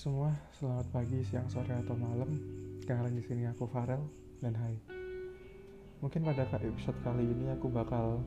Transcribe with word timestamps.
semua, 0.00 0.32
selamat 0.56 0.96
pagi, 0.96 1.20
siang, 1.28 1.44
sore, 1.52 1.76
atau 1.76 1.92
malam. 1.92 2.32
Kalian 2.88 3.20
di 3.20 3.20
sini 3.20 3.44
aku 3.44 3.68
Farel 3.68 4.00
dan 4.40 4.56
Hai. 4.56 4.72
Mungkin 6.00 6.24
pada 6.24 6.48
episode 6.56 6.96
kali 7.04 7.28
ini 7.28 7.52
aku 7.52 7.68
bakal 7.68 8.24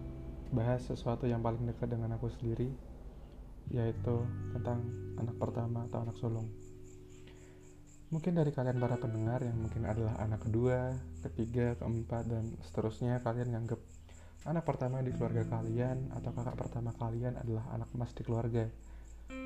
bahas 0.54 0.86
sesuatu 0.86 1.25
yang 1.25 1.41
paling 1.41 1.66
dekat 1.66 1.89
dengan 1.89 2.13
aku 2.13 2.30
sendiri, 2.30 2.70
yaitu 3.73 4.21
tentang 4.54 4.86
anak 5.17 5.34
pertama 5.41 5.89
atau 5.89 6.05
anak 6.05 6.13
sulung. 6.21 6.45
Mungkin 8.13 8.38
dari 8.38 8.53
kalian 8.53 8.77
para 8.77 9.02
pendengar 9.02 9.41
yang 9.41 9.58
mungkin 9.58 9.90
adalah 9.90 10.13
anak 10.21 10.45
kedua, 10.45 10.94
ketiga, 11.26 11.73
keempat, 11.81 12.30
dan 12.30 12.53
seterusnya 12.70 13.17
kalian 13.26 13.49
nganggep 13.49 13.81
anak 14.45 14.62
pertama 14.62 15.02
di 15.02 15.09
keluarga 15.09 15.41
kalian 15.49 16.13
atau 16.13 16.38
kakak 16.38 16.53
pertama 16.53 16.94
kalian 17.02 17.34
adalah 17.34 17.66
anak 17.73 17.90
emas 17.98 18.13
di 18.13 18.21
keluarga 18.21 18.70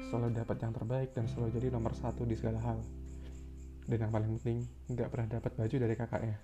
selalu 0.07 0.39
dapat 0.39 0.57
yang 0.63 0.71
terbaik 0.71 1.09
dan 1.11 1.27
selalu 1.27 1.59
jadi 1.59 1.67
nomor 1.75 1.91
satu 1.91 2.23
di 2.23 2.35
segala 2.35 2.59
hal. 2.63 2.79
Dan 3.87 4.07
yang 4.07 4.11
paling 4.11 4.31
penting 4.39 4.63
nggak 4.91 5.09
pernah 5.11 5.27
dapat 5.39 5.51
baju 5.55 5.75
dari 5.75 5.95
kakaknya. 5.95 6.37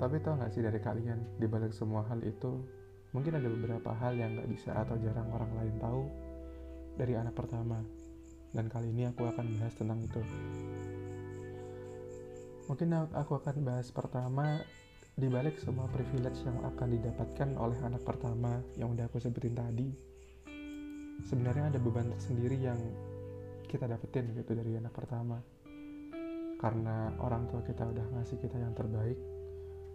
Tapi 0.00 0.16
tau 0.24 0.40
gak 0.40 0.52
sih 0.56 0.64
dari 0.64 0.80
kalian 0.80 1.36
di 1.36 1.44
balik 1.44 1.76
semua 1.76 2.00
hal 2.08 2.24
itu 2.24 2.64
mungkin 3.12 3.36
ada 3.36 3.48
beberapa 3.52 3.92
hal 3.92 4.16
yang 4.16 4.32
nggak 4.32 4.48
bisa 4.48 4.72
atau 4.72 4.96
jarang 4.96 5.28
orang 5.28 5.52
lain 5.60 5.74
tahu 5.76 6.02
dari 6.96 7.16
anak 7.16 7.36
pertama. 7.36 7.84
Dan 8.50 8.66
kali 8.66 8.90
ini 8.90 9.06
aku 9.06 9.28
akan 9.28 9.46
bahas 9.60 9.74
tentang 9.76 10.00
itu. 10.02 10.22
Mungkin 12.66 12.88
aku 13.12 13.32
akan 13.36 13.56
bahas 13.66 13.92
pertama 13.92 14.62
di 15.20 15.28
balik 15.28 15.60
semua 15.60 15.84
privilege 15.92 16.40
yang 16.48 16.56
akan 16.64 16.96
didapatkan 16.96 17.48
oleh 17.60 17.76
anak 17.84 18.00
pertama 18.00 18.64
yang 18.80 18.94
udah 18.96 19.04
aku 19.04 19.20
sebutin 19.20 19.52
tadi 19.52 20.09
sebenarnya 21.30 21.70
ada 21.70 21.78
beban 21.78 22.10
tersendiri 22.10 22.58
yang 22.58 22.78
kita 23.70 23.86
dapetin 23.86 24.34
gitu 24.34 24.58
dari 24.58 24.74
anak 24.74 24.90
pertama. 24.90 25.38
Karena 26.58 27.14
orang 27.22 27.46
tua 27.46 27.62
kita 27.62 27.86
udah 27.86 28.18
ngasih 28.18 28.42
kita 28.42 28.58
yang 28.58 28.74
terbaik 28.74 29.16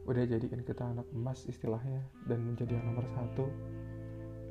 udah 0.05 0.22
jadikan 0.22 0.61
kita 0.61 0.86
anak 0.86 1.09
emas 1.17 1.50
istilahnya 1.50 1.97
dan 2.30 2.38
menjadi 2.45 2.77
yang 2.77 2.94
nomor 2.94 3.09
satu 3.09 3.50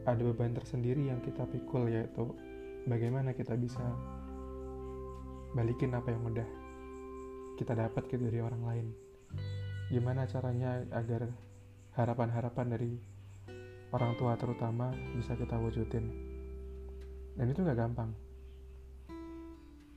ada 0.02 0.18
beban 0.18 0.50
tersendiri 0.50 1.06
yang 1.06 1.22
kita 1.22 1.46
pikul 1.46 1.86
yaitu 1.86 2.34
bagaimana 2.90 3.30
kita 3.38 3.54
bisa 3.54 3.82
balikin 5.54 5.94
apa 5.94 6.10
yang 6.10 6.26
udah 6.26 6.48
kita 7.54 7.72
dapat 7.78 8.02
gitu 8.10 8.28
dari 8.28 8.42
orang 8.42 8.62
lain. 8.66 8.86
Gimana 9.94 10.26
caranya 10.26 10.82
agar 10.90 11.30
harapan-harapan 11.94 12.66
dari 12.74 12.92
orang 13.94 14.18
tua 14.18 14.34
terutama 14.34 14.90
bisa 15.14 15.38
kita 15.38 15.54
wujudin 15.54 16.33
dan 17.34 17.46
itu 17.50 17.60
gak 17.62 17.78
gampang. 17.78 18.10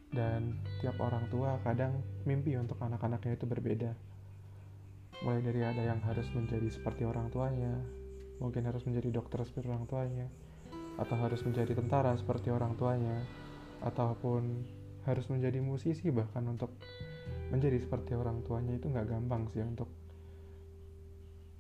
Dan 0.08 0.58
tiap 0.82 0.98
orang 1.04 1.28
tua 1.30 1.60
kadang 1.62 2.00
mimpi 2.24 2.56
untuk 2.58 2.80
anak-anaknya 2.80 3.38
itu 3.38 3.46
berbeda. 3.46 3.92
Mulai 5.26 5.42
dari 5.42 5.62
ada 5.66 5.82
yang 5.84 6.00
harus 6.06 6.26
menjadi 6.34 6.70
seperti 6.70 7.04
orang 7.06 7.30
tuanya 7.34 7.74
mungkin 8.38 8.70
harus 8.70 8.86
menjadi 8.86 9.10
dokter 9.18 9.42
seperti 9.42 9.66
orang 9.66 9.90
tuanya 9.90 10.30
atau 11.02 11.18
harus 11.18 11.42
menjadi 11.42 11.74
tentara 11.74 12.14
seperti 12.18 12.54
orang 12.54 12.78
tuanya 12.78 13.26
ataupun 13.82 14.62
harus 15.10 15.26
menjadi 15.30 15.58
musisi 15.62 16.10
bahkan 16.14 16.46
untuk 16.46 16.74
menjadi 17.50 17.82
seperti 17.82 18.14
orang 18.14 18.44
tuanya 18.46 18.78
itu 18.78 18.90
nggak 18.90 19.08
gampang 19.10 19.50
sih 19.54 19.64
untuk 19.64 19.90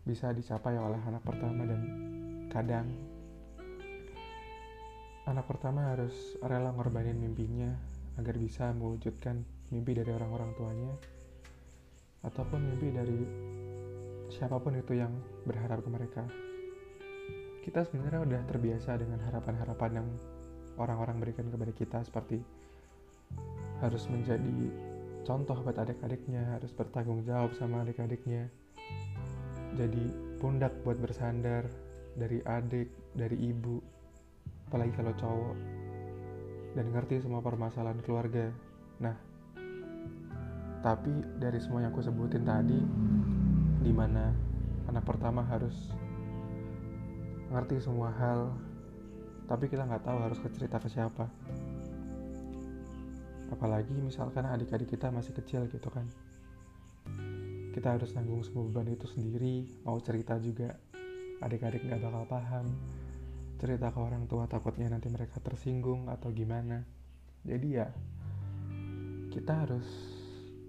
bisa 0.08 0.32
dicapai 0.32 0.76
oleh 0.80 1.00
anak 1.04 1.24
pertama. 1.24 1.64
Dan 1.68 1.82
kadang 2.52 2.88
Anak 5.28 5.44
pertama 5.44 5.92
harus 5.92 6.40
rela 6.40 6.72
ngorbanin 6.72 7.20
mimpinya 7.20 7.68
agar 8.16 8.40
bisa 8.40 8.72
mewujudkan 8.72 9.44
mimpi 9.76 9.92
dari 9.92 10.16
orang-orang 10.16 10.56
tuanya 10.56 10.94
ataupun 12.24 12.64
mimpi 12.64 12.96
dari 12.96 13.20
siapa 14.32 14.56
pun 14.56 14.80
itu 14.80 14.96
yang 14.96 15.12
berharap 15.44 15.84
ke 15.84 15.90
mereka. 15.92 16.24
Kita 17.60 17.84
sebenarnya 17.84 18.24
udah 18.24 18.42
terbiasa 18.48 18.96
dengan 18.96 19.20
harapan-harapan 19.28 19.92
yang 20.00 20.08
orang-orang 20.80 21.20
berikan 21.20 21.52
kepada 21.52 21.76
kita 21.76 22.00
seperti 22.08 22.40
harus 23.84 24.08
menjadi 24.08 24.72
contoh 25.28 25.60
buat 25.60 25.76
adik-adiknya, 25.76 26.56
harus 26.56 26.72
bertanggung 26.72 27.28
jawab 27.28 27.52
sama 27.60 27.84
adik-adiknya. 27.84 28.48
Jadi 29.76 30.08
pundak 30.40 30.72
buat 30.88 30.96
bersandar 31.04 31.68
dari 32.16 32.40
adik, 32.48 32.88
dari 33.12 33.52
ibu, 33.52 33.97
apalagi 34.68 34.92
kalau 35.00 35.14
cowok. 35.16 35.56
Dan 36.76 36.94
ngerti 36.94 37.24
semua 37.24 37.42
permasalahan 37.42 38.04
keluarga. 38.04 38.52
Nah 39.02 39.16
tapi 40.86 41.10
dari 41.42 41.58
semua 41.58 41.82
yang 41.82 41.92
aku 41.92 42.06
sebutin 42.06 42.46
tadi 42.46 42.78
di 43.82 43.92
mana 43.92 44.30
anak 44.86 45.04
pertama 45.04 45.42
harus 45.42 45.74
ngerti 47.50 47.82
semua 47.82 48.14
hal 48.14 48.54
tapi 49.48 49.72
kita 49.72 49.88
nggak 49.88 50.04
tahu 50.04 50.18
harus 50.20 50.38
cerita 50.54 50.78
ke 50.78 50.88
siapa. 50.92 51.26
Apalagi 53.48 53.96
misalkan 53.96 54.44
adik-adik 54.44 54.92
kita 54.92 55.08
masih 55.08 55.32
kecil 55.32 55.66
gitu 55.72 55.88
kan. 55.88 56.04
Kita 57.72 57.96
harus 57.96 58.12
nanggung 58.12 58.44
semua 58.44 58.68
beban 58.68 58.92
itu 58.92 59.08
sendiri 59.08 59.64
mau 59.88 59.98
cerita 60.04 60.36
juga 60.38 60.76
adik-adik 61.40 61.86
nggak 61.86 62.02
bakal 62.02 62.26
paham 62.28 62.66
cerita 63.58 63.90
ke 63.90 64.00
orang 64.00 64.30
tua 64.30 64.46
takutnya 64.46 64.94
nanti 64.94 65.10
mereka 65.10 65.42
tersinggung 65.42 66.08
atau 66.08 66.30
gimana. 66.30 66.86
Jadi 67.42 67.68
ya 67.74 67.90
kita 69.34 69.66
harus 69.66 69.88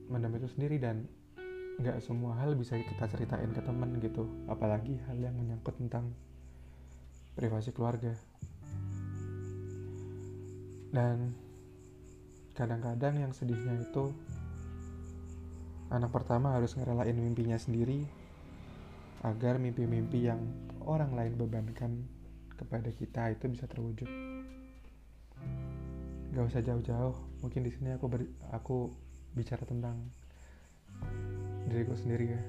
mendam 0.08 0.32
itu 0.36 0.48
sendiri 0.48 0.80
dan 0.80 1.04
nggak 1.78 2.02
semua 2.02 2.34
hal 2.42 2.58
bisa 2.58 2.74
kita 2.74 3.06
ceritain 3.06 3.52
ke 3.52 3.60
temen 3.60 4.00
gitu. 4.00 4.24
Apalagi 4.48 4.96
hal 5.06 5.16
yang 5.20 5.36
menyangkut 5.36 5.76
tentang 5.76 6.10
privasi 7.36 7.70
keluarga. 7.70 8.16
Dan 10.88 11.36
kadang-kadang 12.56 13.20
yang 13.22 13.32
sedihnya 13.36 13.84
itu 13.84 14.10
anak 15.92 16.10
pertama 16.10 16.56
harus 16.56 16.74
ngerelain 16.74 17.14
mimpinya 17.14 17.60
sendiri 17.60 18.02
agar 19.22 19.60
mimpi-mimpi 19.60 20.26
yang 20.26 20.40
orang 20.82 21.12
lain 21.14 21.34
bebankan 21.36 22.17
kepada 22.58 22.90
kita 22.90 23.30
itu 23.30 23.46
bisa 23.46 23.70
terwujud. 23.70 24.10
Gak 26.34 26.44
usah 26.44 26.60
jauh-jauh 26.60 27.14
mungkin 27.40 27.62
di 27.62 27.70
sini 27.70 27.94
aku 27.94 28.10
ber, 28.10 28.26
aku 28.50 28.90
bicara 29.38 29.62
tentang 29.62 29.96
diriku 31.70 31.94
sendiri 31.94 32.34
ya. 32.34 32.42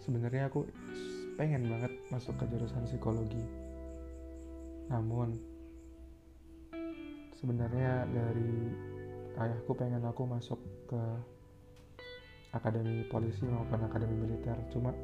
Sebenarnya 0.00 0.48
aku 0.48 0.64
pengen 1.36 1.68
banget 1.68 1.92
masuk 2.08 2.34
ke 2.40 2.44
jurusan 2.48 2.88
psikologi. 2.88 3.44
Namun 4.88 5.36
sebenarnya 7.36 8.08
dari 8.08 8.72
ayahku 9.36 9.76
pengen 9.76 10.04
aku 10.04 10.24
masuk 10.24 10.60
ke 10.88 11.02
akademi 12.54 13.02
polisi 13.10 13.44
maupun 13.44 13.80
akademi 13.82 14.14
militer. 14.24 14.56
Cuma 14.70 14.94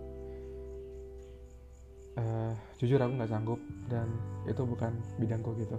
uh, 2.19 2.53
jujur 2.81 2.99
aku 2.99 3.13
nggak 3.21 3.31
sanggup 3.31 3.61
dan 3.87 4.09
itu 4.49 4.63
bukan 4.65 4.97
bidangku 5.21 5.55
gitu. 5.61 5.77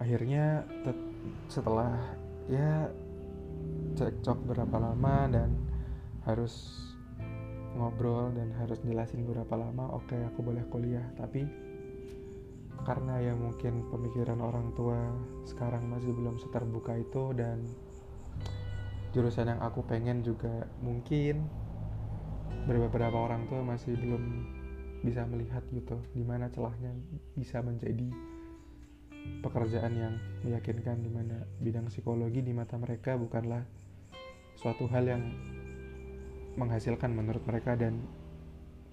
Akhirnya 0.00 0.64
setelah 1.48 1.96
ya 2.46 2.88
cekcok 3.96 4.38
berapa 4.52 4.76
lama 4.76 5.16
dan 5.32 5.50
harus 6.28 6.84
ngobrol 7.76 8.32
dan 8.32 8.52
harus 8.56 8.80
jelasin 8.84 9.24
berapa 9.28 9.52
lama 9.52 9.92
oke 9.92 10.08
okay, 10.08 10.20
aku 10.24 10.40
boleh 10.44 10.64
kuliah. 10.68 11.04
Tapi 11.16 11.44
karena 12.86 13.18
ya 13.18 13.34
mungkin 13.34 13.88
pemikiran 13.90 14.38
orang 14.38 14.70
tua 14.78 15.00
sekarang 15.48 15.90
masih 15.90 16.14
belum 16.14 16.38
seterbuka 16.38 16.94
itu 16.94 17.34
dan 17.34 17.66
jurusan 19.10 19.48
yang 19.48 19.60
aku 19.64 19.80
pengen 19.82 20.20
juga 20.20 20.68
mungkin 20.84 21.48
beberapa 22.66 23.14
orang 23.14 23.46
tua 23.46 23.62
masih 23.62 23.94
belum 23.94 24.22
bisa 25.06 25.22
melihat 25.30 25.62
gitu 25.70 26.02
di 26.10 26.26
mana 26.26 26.50
celahnya 26.50 26.90
bisa 27.38 27.62
menjadi 27.62 28.10
pekerjaan 29.42 29.94
yang 29.94 30.14
meyakinkan 30.42 30.98
di 31.02 31.10
mana 31.10 31.46
bidang 31.62 31.86
psikologi 31.86 32.42
di 32.42 32.50
mata 32.50 32.74
mereka 32.74 33.14
bukanlah 33.14 33.62
suatu 34.58 34.90
hal 34.90 35.06
yang 35.06 35.22
menghasilkan 36.58 37.12
menurut 37.14 37.44
mereka 37.46 37.78
dan 37.78 38.02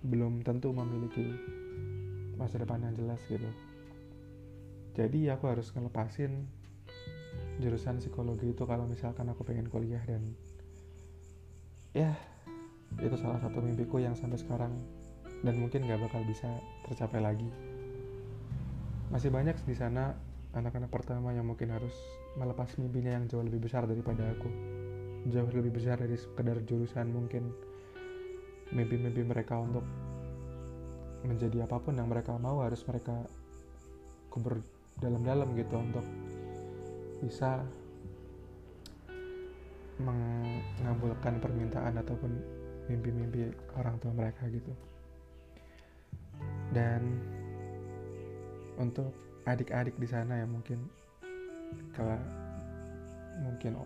belum 0.03 0.43
tentu 0.43 0.69
memiliki 0.75 1.33
masa 2.35 2.59
depan 2.59 2.83
yang 2.83 2.93
jelas 2.93 3.23
gitu. 3.31 3.47
Jadi 4.93 5.31
aku 5.31 5.49
harus 5.49 5.71
ngelepasin 5.73 6.45
jurusan 7.57 7.97
psikologi 8.03 8.51
itu 8.51 8.67
kalau 8.67 8.85
misalkan 8.85 9.31
aku 9.31 9.47
pengen 9.47 9.71
kuliah 9.71 10.01
dan 10.05 10.35
ya 11.95 12.13
itu 12.99 13.15
salah 13.17 13.39
satu 13.41 13.63
mimpiku 13.63 13.97
yang 13.97 14.13
sampai 14.13 14.37
sekarang. 14.37 14.73
Dan 15.43 15.59
mungkin 15.59 15.87
gak 15.87 15.99
bakal 16.03 16.23
bisa 16.23 16.47
tercapai 16.87 17.19
lagi. 17.19 17.49
Masih 19.11 19.29
banyak 19.29 19.57
di 19.67 19.75
sana 19.75 20.13
anak-anak 20.53 20.89
pertama 20.93 21.33
yang 21.33 21.49
mungkin 21.49 21.73
harus 21.73 21.93
melepas 22.37 22.69
mimpinya 22.77 23.17
yang 23.17 23.25
jauh 23.29 23.43
lebih 23.43 23.65
besar 23.65 23.89
daripada 23.89 24.23
aku. 24.29 24.49
Jauh 25.29 25.49
lebih 25.49 25.73
besar 25.73 25.99
dari 25.99 26.15
sekedar 26.15 26.61
jurusan 26.63 27.09
mungkin. 27.11 27.49
Mimpi-mimpi 28.73 29.21
mereka 29.21 29.59
untuk 29.59 29.85
menjadi 31.23 31.63
apa 31.63 31.79
pun 31.79 31.95
yang 31.95 32.11
mereka 32.11 32.35
mau 32.35 32.59
harus 32.63 32.83
mereka 32.83 33.15
kubur 34.27 34.59
dalam-dalam 34.99 35.55
gitu 35.55 35.75
untuk 35.77 36.05
bisa 37.23 37.63
mengabulkan 40.01 41.39
permintaan 41.39 41.95
ataupun 42.01 42.31
mimpi-mimpi 42.91 43.51
orang 43.80 43.95
tua 44.00 44.12
mereka 44.12 44.47
gitu. 44.51 44.74
Dan 46.74 47.19
untuk 48.80 49.13
adik-adik 49.45 49.95
di 50.00 50.07
sana 50.07 50.39
yang 50.39 50.51
mungkin 50.51 50.80
kalau 51.94 52.18
mungkin 53.44 53.77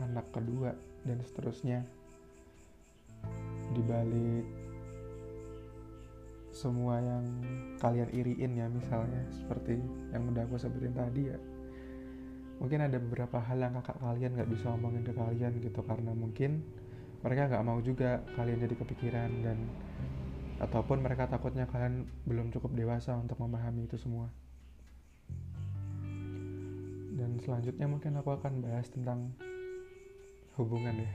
anak 0.00 0.26
kedua 0.32 0.72
dan 1.04 1.18
seterusnya 1.24 1.84
dibalik 3.76 4.44
semua 6.50 6.98
yang 6.98 7.24
kalian 7.78 8.10
iriin 8.10 8.58
ya 8.58 8.66
misalnya 8.66 9.22
seperti 9.30 9.78
yang 10.10 10.26
udah 10.28 10.44
aku 10.44 10.58
sebutin 10.58 10.92
tadi 10.92 11.30
ya 11.30 11.38
mungkin 12.60 12.84
ada 12.84 13.00
beberapa 13.00 13.40
hal 13.40 13.56
yang 13.62 13.72
kakak 13.80 13.96
kalian 14.02 14.36
gak 14.36 14.50
bisa 14.50 14.68
omongin 14.68 15.00
ke 15.06 15.14
kalian 15.14 15.56
gitu 15.62 15.80
karena 15.86 16.12
mungkin 16.12 16.60
mereka 17.20 17.52
gak 17.52 17.64
mau 17.66 17.78
juga 17.84 18.24
kalian 18.36 18.64
jadi 18.64 18.74
kepikiran 18.80 19.30
dan 19.44 19.58
ataupun 20.60 21.00
mereka 21.00 21.28
takutnya 21.28 21.64
kalian 21.68 22.04
belum 22.28 22.52
cukup 22.52 22.72
dewasa 22.76 23.16
untuk 23.16 23.40
memahami 23.40 23.88
itu 23.88 23.96
semua. 23.96 24.28
Dan 27.16 27.40
selanjutnya 27.40 27.88
mungkin 27.88 28.16
aku 28.20 28.32
akan 28.36 28.64
bahas 28.64 28.88
tentang 28.88 29.32
hubungan 30.56 31.00
ya 31.00 31.12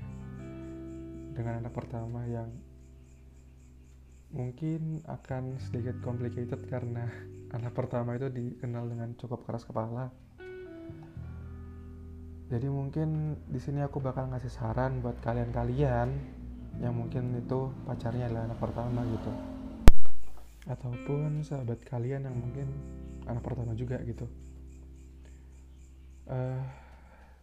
dengan 1.36 1.62
anak 1.62 1.74
pertama 1.75 2.24
yang 2.25 2.50
mungkin 4.31 5.04
akan 5.06 5.60
sedikit 5.60 6.00
complicated 6.02 6.63
karena 6.72 7.06
anak 7.57 7.75
pertama 7.75 8.18
itu 8.18 8.31
dikenal 8.31 8.90
dengan 8.90 9.13
cukup 9.19 9.46
keras 9.46 9.68
kepala 9.68 10.10
jadi 12.45 12.69
mungkin 12.69 13.42
di 13.50 13.57
sini 13.57 13.81
aku 13.81 13.97
bakal 13.97 14.30
ngasih 14.30 14.53
saran 14.53 15.01
buat 15.01 15.18
kalian-kalian 15.25 16.09
yang 16.77 16.94
mungkin 16.94 17.33
itu 17.42 17.74
pacarnya 17.89 18.30
adalah 18.30 18.53
anak 18.53 18.59
pertama 18.62 19.01
gitu. 19.09 19.31
Ataupun 20.69 21.42
sahabat 21.42 21.81
kalian 21.89 22.30
yang 22.30 22.38
mungkin 22.38 22.69
anak 23.25 23.42
pertama 23.42 23.74
juga 23.74 23.97
gitu. 24.06 24.30
Uh, 26.30 26.62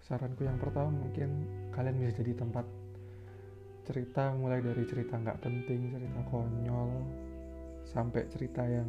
saranku 0.07 0.47
yang 0.47 0.59
pertama 0.59 0.91
mungkin 0.91 1.47
kalian 1.75 1.99
bisa 1.99 2.23
jadi 2.23 2.35
tempat 2.39 2.67
cerita 3.83 4.35
mulai 4.35 4.63
dari 4.63 4.87
cerita 4.87 5.19
nggak 5.19 5.39
penting 5.43 5.91
cerita 5.91 6.21
konyol 6.31 6.91
sampai 7.87 8.27
cerita 8.31 8.63
yang 8.67 8.87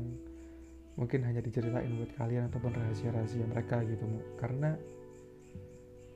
mungkin 0.98 1.26
hanya 1.26 1.42
diceritain 1.42 1.94
buat 1.98 2.14
kalian 2.18 2.50
ataupun 2.50 2.74
rahasia-rahasia 2.74 3.46
mereka 3.50 3.82
gitu 3.86 4.06
karena 4.38 4.78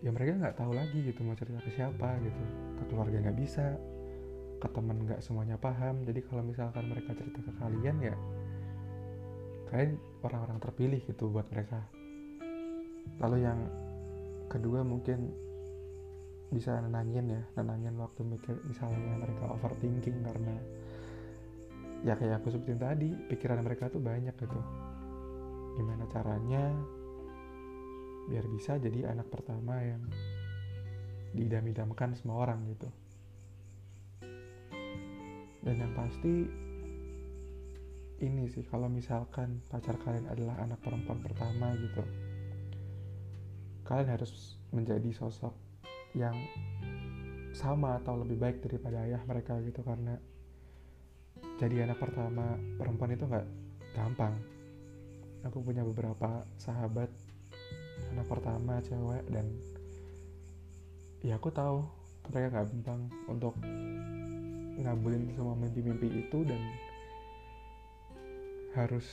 ya 0.06 0.10
mereka 0.14 0.38
nggak 0.38 0.58
tahu 0.58 0.72
lagi 0.78 1.00
gitu 1.02 1.26
mau 1.26 1.34
cerita 1.34 1.60
ke 1.62 1.72
siapa 1.74 2.22
gitu. 2.22 2.44
Ke 2.78 2.84
keluarga 2.90 3.18
nggak 3.24 3.38
bisa 3.38 3.78
ke 4.58 4.68
teman 4.74 4.98
nggak 5.06 5.22
semuanya 5.22 5.58
paham. 5.58 6.06
Jadi 6.06 6.20
kalau 6.26 6.44
misalkan 6.46 6.86
mereka 6.90 7.14
cerita 7.18 7.40
ke 7.42 7.52
kalian 7.58 7.98
ya 8.02 8.16
kalian 9.68 10.00
orang-orang 10.24 10.58
terpilih 10.64 11.02
gitu 11.04 11.28
buat 11.30 11.48
mereka. 11.52 11.84
Lalu 13.20 13.38
yang 13.44 13.60
kedua 14.48 14.82
mungkin 14.84 15.34
bisa 16.48 16.80
nenangin 16.80 17.28
ya 17.28 17.42
nenangin 17.60 18.00
waktu 18.00 18.24
mikir 18.24 18.56
misalnya 18.64 19.20
mereka 19.20 19.52
overthinking 19.52 20.24
karena 20.24 20.56
ya 22.08 22.16
kayak 22.16 22.40
aku 22.40 22.56
sebutin 22.56 22.80
tadi 22.80 23.12
pikiran 23.28 23.60
mereka 23.60 23.92
tuh 23.92 24.00
banyak 24.00 24.32
gitu. 24.32 24.60
Gimana 25.76 26.08
caranya 26.08 26.72
biar 28.28 28.46
bisa 28.52 28.76
jadi 28.78 29.12
anak 29.12 29.32
pertama 29.32 29.80
yang 29.80 30.04
diidam-idamkan 31.34 32.16
semua 32.16 32.48
orang 32.48 32.64
gitu. 32.72 32.90
Dan 35.64 35.76
yang 35.84 35.94
pasti 35.96 36.48
ini 38.24 38.50
sih 38.50 38.66
kalau 38.66 38.90
misalkan 38.90 39.62
pacar 39.70 40.00
kalian 40.02 40.26
adalah 40.32 40.58
anak 40.64 40.82
perempuan 40.82 41.22
pertama 41.22 41.78
gitu 41.78 42.02
kalian 43.88 44.10
harus 44.20 44.60
menjadi 44.76 45.08
sosok 45.16 45.56
yang 46.12 46.36
sama 47.56 48.02
atau 48.04 48.20
lebih 48.20 48.36
baik 48.36 48.60
daripada 48.60 49.08
ayah 49.08 49.24
mereka 49.24 49.56
gitu 49.64 49.80
karena 49.80 50.20
jadi 51.58 51.88
anak 51.88 51.98
pertama 51.98 52.60
perempuan 52.76 53.16
itu 53.16 53.26
nggak 53.26 53.48
gampang. 53.96 54.36
Aku 55.48 55.64
punya 55.64 55.82
beberapa 55.82 56.44
sahabat 56.60 57.10
anak 58.18 58.34
pertama 58.34 58.82
cewek 58.82 59.30
dan 59.30 59.46
ya 61.22 61.38
aku 61.38 61.54
tahu 61.54 61.86
mereka 62.34 62.50
gak 62.50 62.74
gampang 62.74 63.02
untuk 63.30 63.54
ngabulin 64.82 65.30
semua 65.38 65.54
mimpi-mimpi 65.54 66.26
itu 66.26 66.42
dan 66.42 66.58
harus 68.74 69.06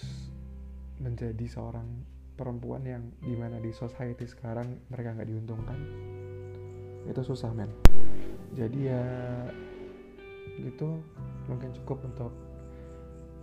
menjadi 0.97 1.45
seorang 1.45 1.85
perempuan 2.33 2.81
yang 2.89 3.05
di 3.21 3.37
mana 3.37 3.61
di 3.61 3.77
society 3.77 4.25
sekarang 4.25 4.89
mereka 4.89 5.21
nggak 5.21 5.29
diuntungkan. 5.29 5.79
Itu 7.05 7.21
susah 7.25 7.53
men. 7.53 7.69
Jadi 8.57 8.89
ya 8.89 9.05
gitu. 10.65 10.97
Mungkin 11.45 11.77
cukup 11.83 12.01
untuk 12.09 12.33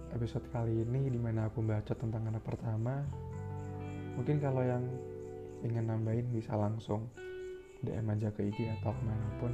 episode 0.09 0.45
kali 0.49 0.81
ini 0.81 1.09
di 1.09 1.21
mana 1.21 1.45
aku 1.53 1.61
baca 1.61 1.93
tentang 1.93 2.25
anak 2.25 2.41
pertama. 2.41 3.05
Mungkin 4.17 4.41
kalau 4.41 4.65
yang 4.65 4.83
ingin 5.61 5.89
nambahin 5.89 6.27
bisa 6.33 6.53
langsung 6.57 7.09
DM 7.81 8.05
aja 8.13 8.29
ke 8.33 8.45
IG 8.49 8.69
atau 8.81 8.93
ke 8.93 9.01
mana 9.05 9.27
pun. 9.41 9.53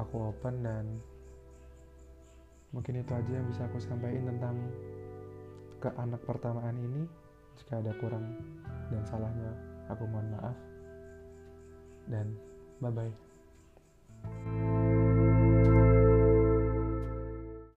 Aku 0.00 0.32
open 0.32 0.64
dan 0.64 0.86
mungkin 2.72 3.04
itu 3.04 3.12
aja 3.12 3.30
yang 3.30 3.46
bisa 3.52 3.68
aku 3.68 3.76
sampaikan 3.76 4.32
tentang 4.32 4.56
ke 5.80 5.88
anak 6.00 6.20
pertamaan 6.24 6.76
ini. 6.80 7.04
Jika 7.60 7.84
ada 7.84 7.92
kurang 8.00 8.24
dan 8.88 9.04
salahnya 9.04 9.52
aku 9.92 10.08
mohon 10.08 10.32
maaf. 10.32 10.56
Dan 12.08 12.32
bye 12.80 12.88
bye 12.88 13.29